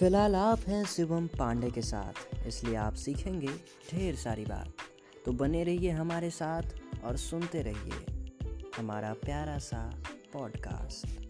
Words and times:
फ़िलहाल 0.00 0.34
आप 0.36 0.58
हैं 0.68 0.84
शिवम 0.84 1.26
पांडे 1.26 1.70
के 1.70 1.82
साथ, 1.82 2.46
इसलिए 2.46 2.76
आप 2.76 2.94
सीखेंगे 2.94 3.48
ढेर 3.90 4.14
सारी 4.16 4.44
बात। 4.44 4.72
तो 5.26 5.32
बने 5.32 5.64
रहिए 5.64 5.90
हमारे 5.90 6.30
साथ 6.30 6.62
और 7.04 7.16
सुनते 7.16 7.62
रहिए 7.62 8.26
हमारा 8.76 9.12
प्यारा 9.12 9.58
सा 9.58 9.82
पॉडकास्ट 10.32 11.29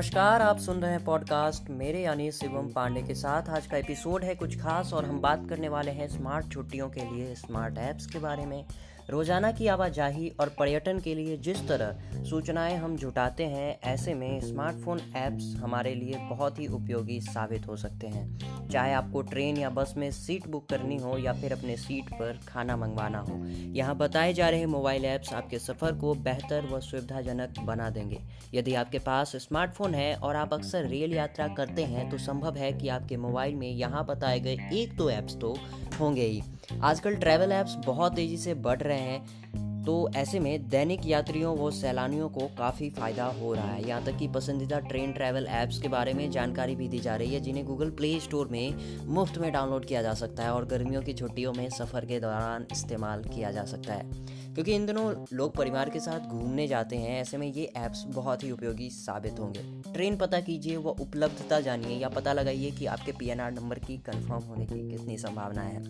नमस्कार, 0.00 0.42
आप 0.42 0.58
सुन 0.58 0.80
रहे 0.82 0.90
हैं 0.90 1.04
पॉडकास्ट 1.04 1.70
मेरे 1.70 2.02
यानी 2.02 2.32
शिवम 2.32 2.68
पांडे 2.68 3.02
के 3.02 3.14
साथ। 3.14 3.48
आज 3.48 3.66
का 3.66 3.76
एपिसोड 3.76 4.24
है 4.24 4.34
कुछ 4.34 4.58
खास 4.60 4.92
और 4.92 5.04
हम 5.04 5.20
बात 5.20 5.42
करने 5.48 5.68
वाले 5.68 5.90
हैं 5.90 6.08
स्मार्ट 6.08 6.52
छुट्टियों 6.52 6.88
के 6.88 7.00
लिए 7.00 7.34
स्मार्ट 7.34 7.78
ऐप्स 7.78 8.06
के 8.06 8.18
बारे 8.18 8.46
में। 8.46 8.64
रोज़ाना 9.10 9.50
की 9.52 9.66
आवाजाही 9.66 10.28
और 10.40 10.48
पर्यटन 10.58 10.98
के 11.00 11.14
लिए 11.14 11.36
जिस 11.38 11.66
तरह 11.68 12.24
सूचनाएँ 12.24 12.76
हम 12.76 12.96
जुटाते 12.96 13.44
हैं, 13.44 13.78
ऐसे 13.84 14.14
में 14.14 14.40
स्मार्टफ़ोन 14.40 15.00
ऐप्स 15.16 15.54
हमारे 15.58 15.94
लिए 15.94 16.18
बहुत 16.28 16.58
ही 16.58 16.66
उपयोगी 16.68 17.20
साबित 17.22 17.66
हो 17.68 17.76
सकते 17.76 18.06
हैं। 18.06 18.68
चाहे 18.68 18.92
आपको 18.94 19.22
ट्रेन 19.22 19.56
या 19.56 19.70
बस 19.70 19.94
में 19.96 20.10
सीट 20.12 20.46
बुक 20.48 20.68
करनी 20.70 20.96
हो 20.96 21.16
या 21.18 21.32
फिर 21.32 21.52
अपने 21.52 21.76
सीट 21.76 22.12
पर 22.12 22.38
खाना 22.48 22.76
मंगवाना 22.76 23.18
हो, 23.20 23.38
यहाँ 23.74 23.96
बताए 23.96 24.32
जा 24.32 24.48
रहे 24.48 24.66
मोबाइल 24.68 25.04
ऐप्स 25.04 25.32
आपके 25.32 25.58
सफ़र 25.58 25.92
को 25.92 26.14
बेहतर 26.20 26.66
व 26.66 26.80
सुविधाजनक 26.80 27.58
बना 27.60 27.90
देंगे। 27.90 28.20
यदि 28.54 28.74
आपके 28.74 28.98
पास 29.00 29.36
स्मार्टफ़ोन 29.38 29.94
है 29.94 30.14
और 30.14 30.36
आप 30.36 30.54
अक्सर 30.54 30.86
रेल 30.86 31.14
यात्रा 31.14 31.48
करते 31.56 31.84
हैं 31.84 32.08
तो 32.10 32.18
संभव 32.20 32.56
है 32.56 32.72
कि 32.72 32.88
आपके 32.90 33.16
मोबाइल 33.18 33.54
में 33.54 33.68
यहाँ 33.68 34.04
बताए 34.06 34.40
गए 34.40 34.56
एक 34.72 34.96
दो 34.96 35.04
तो 35.04 35.10
ऐप्स 35.10 35.36
तो 35.40 35.56
होंगे 36.00 36.24
ही। 36.24 36.42
आजकल 36.72 37.16
ट्रैवल 37.16 37.52
ऐप्स 37.52 37.74
बहुत 37.86 38.14
तेज़ी 38.14 38.36
से 38.36 38.54
बढ़ 38.56 38.80
रहे 38.82 38.98
हैं 38.98 39.84
तो 39.84 40.10
ऐसे 40.16 40.38
में 40.40 40.68
दैनिक 40.68 41.06
यात्रियों 41.06 41.56
व 41.58 41.70
सैलानियों 41.70 42.28
को 42.28 42.46
काफ़ी 42.58 42.88
फ़ायदा 42.90 43.24
हो 43.40 43.52
रहा 43.54 43.70
है। 43.72 43.88
यहाँ 43.88 44.04
तक 44.04 44.16
कि 44.16 44.28
पसंदीदा 44.28 44.78
ट्रेन 44.80 45.12
ट्रैवल 45.12 45.46
ऐप्स 45.46 45.78
के 45.78 45.88
बारे 45.88 46.14
में 46.14 46.30
जानकारी 46.30 46.74
भी 46.76 46.88
दी 46.88 46.98
जा 46.98 47.14
रही 47.16 47.34
है, 47.34 47.40
जिन्हें 47.40 47.64
गूगल 47.66 47.90
प्ले 47.90 48.18
स्टोर 48.20 48.48
में 48.48 49.06
मुफ़्त 49.06 49.38
में 49.38 49.50
डाउनलोड 49.52 49.84
किया 49.84 50.02
जा 50.02 50.14
सकता 50.14 50.42
है 50.42 50.52
और 50.52 50.66
गर्मियों 50.66 51.02
की 51.02 51.12
छुट्टियों 51.12 51.52
में 51.52 51.68
सफ़र 51.70 52.04
के 52.04 52.20
दौरान 52.20 52.66
इस्तेमाल 52.72 53.24
किया 53.24 53.50
जा 53.50 53.64
सकता 53.64 53.94
है। 53.94 54.39
क्योंकि 54.54 54.74
इन 54.74 54.86
दिनों 54.86 55.12
लोग 55.32 55.56
परिवार 55.56 55.90
के 55.90 56.00
साथ 56.00 56.20
घूमने 56.20 56.66
जाते 56.66 56.96
हैं, 56.96 57.20
ऐसे 57.20 57.36
में 57.36 57.46
ये 57.46 57.64
ऐप्स 57.76 58.04
बहुत 58.06 58.44
ही 58.44 58.50
उपयोगी 58.50 58.88
साबित 58.90 59.38
होंगे। 59.40 59.60
ट्रेन 59.92 60.16
पता 60.16 60.40
कीजिए 60.40 60.76
व 60.76 60.88
उपलब्धता 61.00 61.60
जानिए 61.60 61.96
या 61.96 62.08
पता 62.08 62.32
लगाइए 62.32 62.70
कि 62.70 62.86
आपके 62.86 63.12
पीएनआर 63.12 63.52
नंबर 63.52 63.78
की 63.78 63.96
कन्फर्म 63.96 64.42
होने 64.42 64.66
की 64.66 64.90
कितनी 64.90 65.18
संभावना 65.18 65.62
है। 65.62 65.82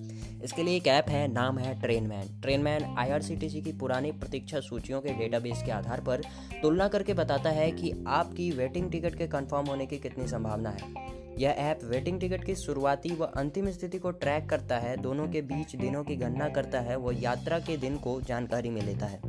इसके 0.45 0.63
लिए 0.63 0.77
एक 0.77 0.87
ऐप 0.87 1.09
है, 1.09 1.27
नाम 1.33 1.59
है 1.59 1.81
train 1.81 2.07
man 2.07 2.41
train 2.43 2.61
man 2.61 2.85
IRCTC 2.99 3.63
की 3.63 3.73
पुरानी 3.73 4.13
प्रतीक्षा 4.13 4.61
सूचियों 4.61 5.01
के 5.01 5.13
डेटाबेस 5.13 5.63
के 5.67 5.71
आधार 5.71 6.01
पर 6.01 6.23
तुलना 6.63 6.89
करके 6.89 7.15
बताता 7.15 7.51
है 7.51 7.71
कि 7.71 7.93
आपकी 8.07 8.51
वेटिंग 8.51 8.91
टिकट 8.91 9.15
के 9.15 9.27
कन्फर्म 9.27 9.67
होने 9.67 9.87
की 9.87 9.99
कितनी 9.99 10.29
संभावना 10.29 10.71
है। 10.71 11.20
यह 11.39 11.51
ऐप 11.51 11.81
वेटिंग 11.85 12.21
टिकट 12.21 12.45
की 12.45 12.55
शुरुआती 12.55 13.09
व 13.09 13.25
अंतिम 13.25 13.71
स्थिति 13.71 13.99
को 13.99 14.11
ट्रैक 14.11 14.49
करता 14.49 14.79
है, 14.79 14.97
दोनों 14.97 15.29
के 15.29 15.43
बीच 15.43 15.77
दिनों 15.77 16.05
की 16.05 16.17
गणना 16.17 16.49
करता 16.49 16.81
है 16.81 16.99
व 16.99 17.13
यात्रा 17.13 17.59
के 17.59 17.77
दिन 17.77 17.97
को 17.97 18.21
जानकारी 18.21 18.71
में 18.71 18.83
लेता 18.83 19.07
है। 19.07 19.21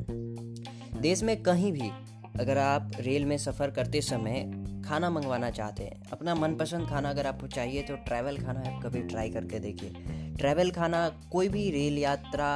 देश 1.02 1.24
में 1.24 1.44
कहीं 1.44 1.72
भी 1.72 1.92
अगर 2.40 2.58
आप 2.58 2.92
रेल 3.00 3.26
में 3.26 3.38
सफ़र 3.38 3.72
करते 3.72 4.02
समय 4.02 4.61
खाना 4.92 5.10
मंगवाना 5.10 5.50
चाहते 5.52 5.84
हैं। 5.84 6.12
अपना 6.12 6.34
मनपसंद 6.36 6.88
खाना 6.88 7.10
अगर 7.10 7.28
आपको 7.28 7.48
चाहिए 7.48 7.82
तो 7.82 7.96
ट्रैवल 8.06 8.38
खाना 8.38 8.60
आप 8.70 8.82
कभी 8.84 9.02
ट्राई 9.04 9.30
करके 9.30 9.60
देखिए। 9.60 9.90
ट्रैवल 10.38 10.72
खाना 10.72 11.08
कोई 11.32 11.50
भी 11.50 11.70
रेल 11.72 11.98
यात्रा, 11.98 12.50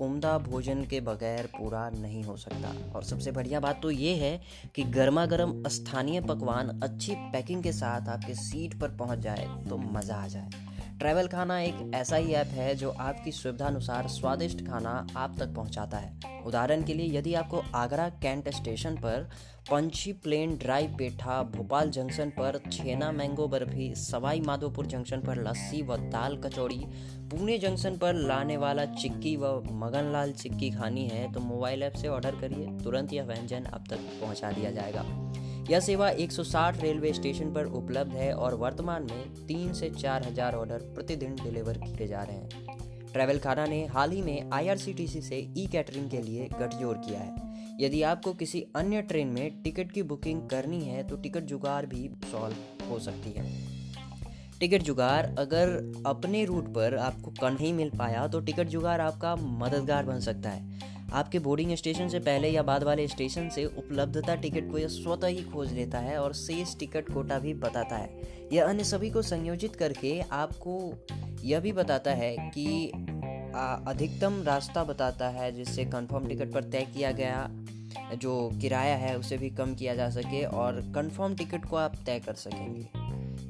उम्दा 0.00 0.36
भोजन 0.38 0.84
के 0.84 1.00
बगैर 1.00 1.46
पूरा 1.48 1.88
नहीं 1.90 2.22
हो 2.24 2.36
सकता। 2.36 2.72
और 2.94 3.04
सबसे 3.04 3.32
बढ़िया 3.32 3.60
बात 3.60 3.82
तो 3.82 3.90
ये 3.90 4.14
है 4.14 4.40
कि 4.74 4.82
गर्मा 4.90 5.26
गर्म 5.26 5.62
स्थानीय 5.68 6.20
पकवान 6.20 6.80
अच्छी 6.82 7.14
पैकिंग 7.32 7.62
के 7.62 7.72
साथ 7.72 8.08
आपके 8.08 8.34
सीट 8.34 8.80
पर 8.80 8.96
पहुँच 8.96 9.18
जाए 9.18 9.48
तो 9.68 9.76
मज़ा 9.76 10.16
आ 10.16 10.26
जाए। 10.26 10.50
ट्रैवल 11.02 11.26
खाना 11.26 11.58
एक 11.60 11.90
ऐसा 11.94 12.16
ही 12.16 12.32
ऐप 12.32 12.48
है 12.48 12.74
जो 12.74 12.90
आपकी 13.00 13.30
सुविधा 13.32 13.66
अनुसार 13.66 14.08
स्वादिष्ट 14.08 14.60
खाना 14.66 14.90
आप 15.16 15.34
तक 15.38 15.54
पहुंचाता 15.54 15.98
है। 15.98 16.42
उदाहरण 16.46 16.82
के 16.82 16.94
लिए, 16.94 17.18
यदि 17.18 17.34
आपको 17.34 17.62
आगरा 17.74 18.08
कैंट 18.22 18.48
स्टेशन 18.48 18.96
पर 18.96 19.28
पंछी 19.70 20.12
प्लेन 20.14 20.56
ड्राई 20.56 20.86
पेठा, 20.98 21.42
भोपाल 21.56 21.90
जंक्शन 21.90 22.30
पर 22.30 22.60
छेना 22.72 23.10
मैंगो 23.12 23.46
बर्फ़ी, 23.48 23.92
सवाई 23.96 24.40
माधोपुर 24.40 24.86
जंक्शन 24.86 25.20
पर 25.20 25.42
लस्सी 25.42 25.82
व 25.82 25.96
दाल 26.08 26.36
कचौड़ी, 26.36 26.80
पुणे 27.30 27.58
जंक्शन 27.58 27.96
पर 27.96 28.14
लाने 28.22 28.56
वाला 28.56 28.84
चिक्की 28.94 29.36
व 29.36 29.54
मगनलाल 29.74 30.32
चिक्की 30.34 30.70
खानी 30.70 31.08
है 31.08 31.32
तो 31.32 31.40
मोबाइल 31.42 31.82
ऐप 31.82 31.94
से 31.94 32.08
ऑर्डर 32.08 32.40
करिए, 32.40 32.66
तुरंत 32.84 33.12
यह 33.12 33.24
व्यंजन 33.24 33.64
अब 33.64 33.84
तक 33.90 34.10
पहुँचा 34.20 34.52
दिया 34.52 34.70
जाएगा। 34.70 35.04
यह 35.70 35.80
सेवा 35.80 36.10
160 36.12 36.80
रेलवे 36.82 37.12
स्टेशन 37.12 37.52
पर 37.52 37.66
उपलब्ध 37.74 38.12
है 38.12 38.32
और 38.34 38.54
वर्तमान 38.54 39.02
में 39.02 39.46
तीन 39.46 39.72
से 39.72 39.90
चार 39.90 40.22
हज़ार 40.22 40.54
ऑर्डर 40.54 40.78
प्रतिदिन 40.94 41.34
डिलीवर 41.34 41.78
किए 41.78 42.06
जा 42.06 42.22
रहे 42.22 42.36
हैं। 42.36 43.10
ट्रैवल 43.12 43.38
खाना 43.38 43.64
ने 43.66 43.84
हाल 43.86 44.10
ही 44.10 44.22
में 44.22 44.50
आईआरसीटीसी 44.52 45.20
से 45.20 45.38
ई 45.58 45.66
कैटरिंग 45.72 46.10
के 46.10 46.22
लिए 46.22 46.48
गठजोड़ 46.60 46.96
किया 46.96 47.20
है। 47.20 47.50
यदि 47.80 48.02
आपको 48.02 48.32
किसी 48.32 48.64
अन्य 48.76 49.02
ट्रेन 49.02 49.28
में 49.28 49.62
टिकट 49.62 49.92
की 49.92 50.02
बुकिंग 50.02 50.48
करनी 50.48 50.80
है 50.80 51.02
तो 51.08 51.16
टिकट 51.16 51.44
जुगाड़ 51.44 51.84
भी 51.86 52.08
सॉल्व 52.32 52.88
हो 52.90 52.98
सकती 52.98 53.30
है। 53.30 53.44
टिकट 54.60 54.82
जुगाड़ 54.82 55.26
अगर 55.38 55.68
अपने 56.06 56.44
रूट 56.44 56.68
पर 56.74 56.96
आपको 56.96 57.48
नहीं 57.48 57.72
मिल 57.72 57.90
पाया 57.90 58.26
तो 58.26 58.40
टिकट 58.40 58.68
जुगाड़ 58.68 59.00
आपका 59.00 59.34
मददगार 59.36 60.04
बन 60.04 60.20
सकता 60.20 60.50
है। 60.50 60.80
आपके 61.12 61.38
बोर्डिंग 61.38 61.74
स्टेशन 61.76 62.08
से 62.08 62.18
पहले 62.18 62.48
या 62.48 62.62
बाद 62.62 62.82
वाले 62.82 63.06
स्टेशन 63.08 63.48
से 63.48 63.64
उपलब्धता 63.64 64.34
टिकट 64.34 64.70
को 64.70 64.78
यह 64.78 64.88
स्वतः 64.88 65.26
ही 65.26 65.42
खोज 65.44 65.72
लेता 65.72 65.98
है 65.98 66.18
और 66.18 66.34
शेष 66.34 66.76
टिकट 66.78 67.12
कोटा 67.12 67.38
भी 67.38 67.54
बताता 67.54 67.96
है। 67.96 68.48
यह 68.52 68.64
अन्य 68.64 68.84
सभी 68.84 69.10
को 69.10 69.22
संयोजित 69.22 69.76
करके 69.76 70.20
आपको 70.32 70.78
यह 71.44 71.60
भी 71.60 71.72
बताता 71.72 72.10
है 72.10 72.36
कि 72.54 72.86
अधिकतम 73.88 74.42
रास्ता 74.42 74.84
बताता 74.84 75.28
है 75.28 75.50
जिससे 75.52 75.84
कंफर्म 75.84 76.28
टिकट 76.28 76.52
पर 76.52 76.64
तय 76.64 76.86
किया 76.94 77.10
गया 77.12 77.48
जो 78.14 78.50
किराया 78.60 78.96
है 78.96 79.16
उसे 79.18 79.36
भी 79.36 79.50
कम 79.50 79.74
किया 79.74 79.94
जा 79.94 80.08
सके 80.10 80.44
और 80.44 80.80
कंफर्म 80.94 81.34
टिकट 81.34 81.64
को 81.64 81.76
आप 81.76 81.96
तय 82.06 82.20
कर 82.20 82.34
सकेंगे। 82.34 83.01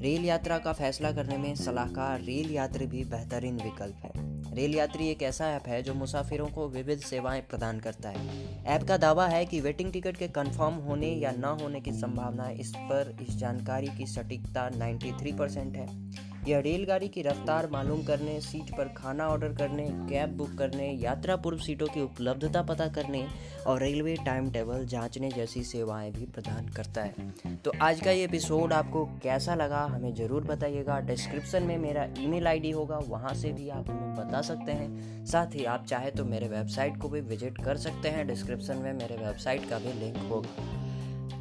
रेल 0.03 0.25
यात्रा 0.25 0.59
का 0.59 0.73
फैसला 0.73 1.13
करने 1.13 1.37
में 1.37 1.55
सलाहकार 1.55 2.21
रेल 2.21 2.51
यात्री 2.51 2.87
भी 2.87 3.05
बेहतरीन 3.05 3.57
विकल्प 3.57 3.97
है। 4.05 4.11
रेल 4.55 4.75
यात्री 4.75 5.09
एक 5.09 5.23
ऐसा 5.23 5.51
ऐप 5.51 5.63
है 5.67 5.83
जो 5.83 5.95
मुसाफिरों 5.95 6.47
को 6.47 6.69
विविध 6.69 6.99
सेवाएँ 6.99 7.41
प्रदान 7.41 7.81
करता 7.81 8.09
है। 8.09 8.25
ऐप 8.65 8.83
का 8.83 8.97
दावा 8.97 9.27
है 9.27 9.47
कि 9.47 9.61
वेटिंग 9.61 9.93
टिकट 9.93 10.17
के 10.17 10.29
कंफर्म 10.29 10.75
होने 10.75 11.07
या 11.07 11.31
न 11.31 11.45
होने 11.45 11.81
की 11.81 11.93
संभावना 11.93 12.51
इस 12.51 12.73
पर 12.77 13.17
इस 13.29 13.37
जानकारी 13.37 13.87
की 13.87 14.07
सटीकता 14.07 14.69
93 14.69 15.33
परसेंट 15.33 15.77
है। 15.77 16.13
यह 16.49 16.59
रेलगाड़ी 16.59 17.09
की 17.09 17.23
रफ्तार 17.23 17.67
मालूम 17.71 18.03
करने, 18.03 18.41
सीट 18.41 18.71
पर 18.77 18.89
खाना 18.97 19.29
ऑर्डर 19.29 19.49
करने, 19.49 19.85
कैब 20.09 20.37
बुक 20.37 20.55
करने, 20.59 20.91
यात्रा 20.93 21.37
पूर्व 21.37 21.59
सीटों 21.59 21.87
की 21.87 22.01
उपलब्धता 22.01 22.63
पता 22.63 22.89
करने 22.89 23.27
और 23.67 23.81
रेलवे 23.81 24.17
टाइम 24.17 24.51
टेबल 24.51 24.85
जांचने 24.87 25.31
जैसी 25.31 25.63
सेवाएँ 25.65 26.11
भी 26.13 26.27
प्रदान 26.27 26.69
करता 26.69 27.03
है। 27.03 27.57
तो 27.57 27.73
आज 27.83 28.01
का 28.01 28.11
ये 28.11 28.25
एपिसोड 28.25 28.73
आपको 28.73 29.05
कैसा 29.23 29.55
लगा, 29.55 29.85
हमें 29.85 30.15
ज़रूर 30.15 30.45
बताइएगा। 30.45 30.99
डिस्क्रिप्शन 31.01 31.63
में 31.63 31.77
मेरा 31.79 32.09
ईमेल 32.19 32.47
आईडी 32.47 32.71
होगा, 32.71 32.99
वहाँ 32.99 33.35
से 33.35 33.53
भी 33.53 33.69
आप 33.69 33.91
हमें 33.91 34.15
बता 34.17 34.41
सकते 34.43 34.73
हैं। 34.73 35.25
साथ 35.27 35.55
ही 35.55 35.65
आप 35.65 35.87
चाहे 35.87 36.11
तो 36.11 36.25
मेरे 36.25 36.49
वेबसाइट 36.49 36.97
को 36.97 37.09
भी 37.09 37.21
विज़िट 37.21 37.65
कर 37.65 37.77
सकते 37.77 38.09
हैं, 38.09 38.27
डिस्क्रिप्शन 38.27 38.77
में 38.77 38.93
मेरे 38.93 39.17
वेबसाइट 39.17 39.69
का 39.71 39.79
भी 39.79 39.93
लिंक 40.01 40.17
होगा। 40.31 40.82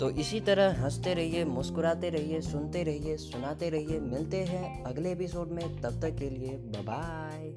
तो 0.01 0.09
इसी 0.09 0.39
तरह 0.39 0.83
हँसते 0.83 1.13
रहिए, 1.13 1.45
मुस्कुराते 1.45 2.09
रहिए, 2.09 2.41
सुनते 2.41 2.83
रहिए, 2.83 3.17
सुनाते 3.17 3.69
रहिए, 3.69 3.99
मिलते 3.99 4.37
हैं 4.37 4.83
अगले 4.83 5.11
एपिसोड 5.11 5.47
में, 5.47 5.81
तब 5.81 6.01
तक 6.01 6.15
के 6.15 6.29
लिए 6.29 6.57
बाय 6.81 7.53